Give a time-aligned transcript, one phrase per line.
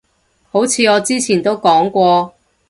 [0.51, 2.33] 好似我之前都講過